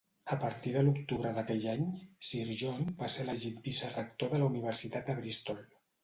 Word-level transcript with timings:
A 0.33 0.35
partir 0.43 0.71
de 0.75 0.81
l'octubre 0.85 1.33
d'aquell 1.33 1.65
any, 1.73 1.83
Sir 2.29 2.45
John 2.61 2.87
va 3.01 3.09
ser 3.15 3.25
elegit 3.25 3.59
vicerector 3.67 4.33
de 4.33 4.39
la 4.45 4.47
Universitat 4.55 5.05
de 5.13 5.17
Bristol. 5.21 5.61